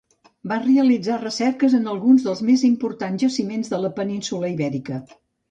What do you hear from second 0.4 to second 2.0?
Va realitzar recerques en